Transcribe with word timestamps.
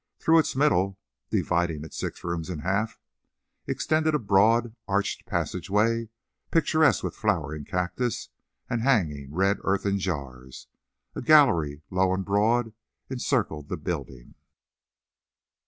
Through 0.17 0.39
its 0.39 0.55
middle, 0.55 0.97
dividing 1.29 1.83
its 1.85 1.95
six 1.95 2.23
rooms 2.23 2.49
in 2.49 2.57
half, 2.61 2.97
extended 3.67 4.15
a 4.15 4.17
broad, 4.17 4.75
arched 4.87 5.27
passageway, 5.27 6.09
picturesque 6.49 7.03
with 7.03 7.15
flowering 7.15 7.65
cactus 7.65 8.29
and 8.67 8.81
hanging 8.81 9.31
red 9.31 9.59
earthen 9.61 9.99
jars. 9.99 10.67
A 11.13 11.21
"gallery," 11.21 11.83
low 11.91 12.15
and 12.15 12.25
broad, 12.25 12.73
encircled 13.11 13.69
the 13.69 13.77
building. 13.77 14.33